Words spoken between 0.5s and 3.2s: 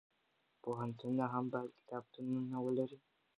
پوهنتونونه هم باید کتابتونونه ولري.